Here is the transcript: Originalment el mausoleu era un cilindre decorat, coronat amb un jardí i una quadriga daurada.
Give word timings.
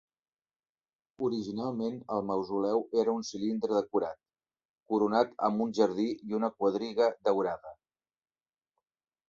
Originalment 1.27 1.99
el 2.15 2.25
mausoleu 2.29 2.81
era 3.03 3.13
un 3.19 3.27
cilindre 3.27 3.77
decorat, 3.79 4.19
coronat 4.95 5.37
amb 5.51 5.65
un 5.69 5.77
jardí 5.83 6.09
i 6.31 6.37
una 6.41 6.53
quadriga 6.59 7.13
daurada. 7.31 7.79